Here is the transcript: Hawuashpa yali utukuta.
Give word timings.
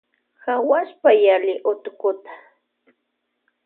Hawuashpa 0.45 1.09
yali 1.25 1.53
utukuta. 1.71 2.31